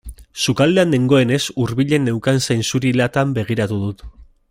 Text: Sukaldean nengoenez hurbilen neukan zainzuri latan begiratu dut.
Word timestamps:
Sukaldean 0.45 0.89
nengoenez 0.93 1.39
hurbilen 1.63 2.05
neukan 2.09 2.43
zainzuri 2.49 2.95
latan 3.01 3.37
begiratu 3.41 3.83
dut. 3.89 4.07